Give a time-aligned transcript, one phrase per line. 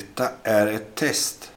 [0.00, 1.52] Detta är ett test.